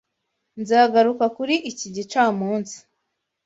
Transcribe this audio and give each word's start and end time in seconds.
Nzagaruka 0.61 1.25
kuri 1.35 1.55
iki 1.71 1.87
gicamunsi. 1.95 2.77